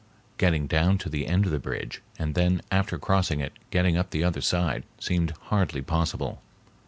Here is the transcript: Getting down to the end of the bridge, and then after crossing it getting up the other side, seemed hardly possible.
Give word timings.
Getting 0.39 0.65
down 0.65 0.97
to 0.97 1.09
the 1.09 1.27
end 1.27 1.45
of 1.45 1.51
the 1.51 1.59
bridge, 1.59 2.01
and 2.17 2.33
then 2.33 2.63
after 2.71 2.97
crossing 2.97 3.39
it 3.39 3.53
getting 3.69 3.97
up 3.97 4.09
the 4.09 4.23
other 4.23 4.41
side, 4.41 4.81
seemed 4.99 5.29
hardly 5.49 5.83
possible. 5.83 6.41